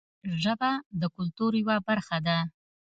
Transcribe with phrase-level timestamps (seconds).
[0.43, 2.37] ژبه د کلتور یوه برخه ده